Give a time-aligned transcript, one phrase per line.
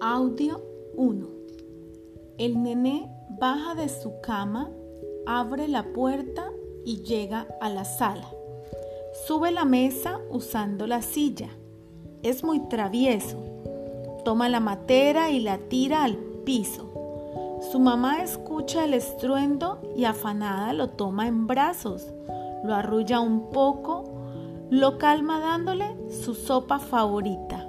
[0.00, 0.62] Audio
[0.96, 1.26] 1.
[2.38, 4.70] El nené baja de su cama,
[5.26, 6.50] abre la puerta
[6.84, 8.28] y llega a la sala.
[9.26, 11.48] Sube la mesa usando la silla.
[12.22, 13.36] Es muy travieso.
[14.24, 17.58] Toma la matera y la tira al piso.
[17.72, 22.06] Su mamá escucha el estruendo y afanada lo toma en brazos,
[22.64, 24.04] lo arrulla un poco,
[24.70, 27.67] lo calma dándole su sopa favorita